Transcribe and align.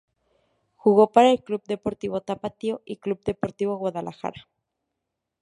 Jugó 0.77 1.11
para 1.11 1.37
Club 1.37 1.61
Deportivo 1.67 2.21
Tapatío 2.21 2.81
y 2.85 2.97
Club 2.97 3.23
Deportivo 3.23 3.77
Guadalajara. 3.77 4.47